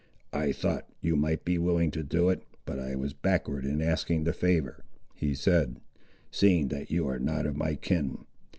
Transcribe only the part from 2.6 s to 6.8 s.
but I was backward in asking the favour," he said, "seeing